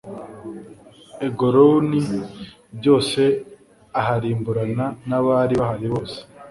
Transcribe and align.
eguloni 1.27 2.01
byose 2.77 3.21
aharimburana 3.99 4.85
n 5.09 5.11
abari 5.19 5.53
bahari 5.59 5.87
bose 5.93 6.17